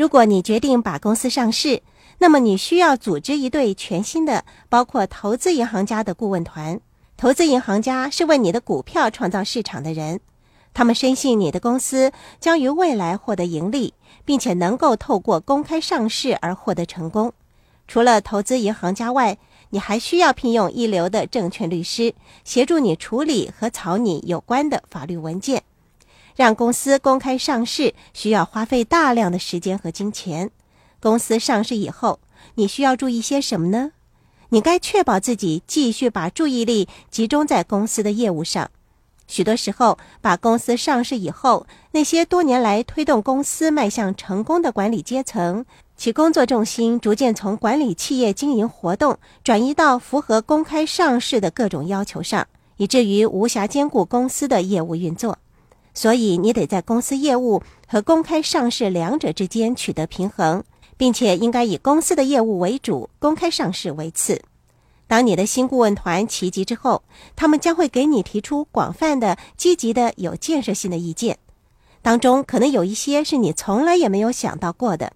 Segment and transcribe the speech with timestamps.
[0.00, 1.82] 如果你决定把公司上市，
[2.16, 6.80] 那么你需要组织一对全新的、包括投资银行家的顾问团。
[7.18, 10.20] 投资银行家是为你的股票创造市场的人，
[10.72, 13.92] 他们深信你的公司将于未来获得盈利，
[14.24, 17.34] 并且能够透过公开上市而获得成功。
[17.86, 19.36] 除了投资银行家外，
[19.68, 25.62] 你还需要聘用一流的证券律师协助你处理和草拟有关的法律文件。
[26.36, 30.50] 让公司公开上市需要花费大量的时间和金钱。
[31.00, 32.20] 公司上市以后，
[32.54, 33.92] 你需要注意些什么呢？
[34.50, 38.70] 你该确保自己继续把注意力集中在公司的业务上。
[39.28, 45.64] 许多时候，把公司上市以后，那些多年来推动公司迈向成功的管理阶层，
[45.96, 55.38] 其工作重心逐渐从管理企业经营活动转移到符合公开上市的各种要求上，以至于无暇兼顾公司的业务运作。
[55.94, 60.62] 所以，你得在公司业务和公开上市两者之间取得平衡。
[60.96, 64.42] 并且应该以公司的业务为主，公开上市为次。
[65.06, 67.02] 当你的新顾问团齐集之后，
[67.34, 71.38] 他们将会给你提出广泛的、积极的、有建设性的意见，
[72.02, 75.14] 当中可能有一些是你从来也没有想到过的。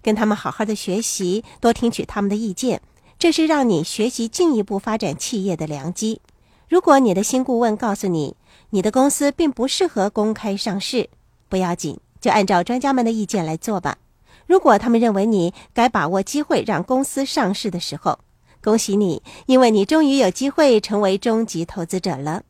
[0.00, 2.80] 跟他们好好的学习，多听取他们的意见，
[3.18, 6.22] 这是让你学习进一步发展企业的良机。
[6.70, 8.36] 如果你的新顾问告诉你
[8.70, 11.10] 你的公司并不适合公开上市，
[11.48, 13.98] 不要紧，就按照专家们的意见来做吧。
[14.46, 18.20] 如果他们认为你该把握机会让公司上市的时候，
[18.62, 22.44] 恭喜你，因为你终于有机会成为终极投资者了。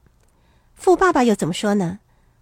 [0.74, 2.00] 富爸爸又怎么说呢？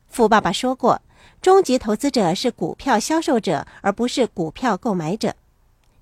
[0.08, 1.00] 富爸爸说过，
[1.40, 5.36] 终极投资者是股票销售者，而不是股票购买者。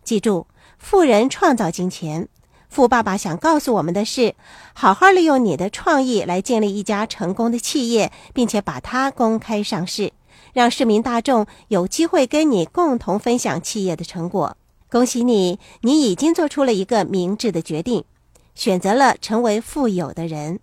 [0.02, 0.46] 记住，
[0.78, 2.30] 富人创造金钱。
[2.69, 4.34] 富爸爸想告诉我们的是，
[4.75, 10.12] 好好利用你的创意来建立一家成功的企业，并且把它公开上市。
[10.53, 14.56] 让市民大众有机会跟你共同分享企业的成果。
[14.91, 18.05] 恭喜你，你已经做出了一个明智的决定，
[18.55, 20.61] 选择了成为富有的人。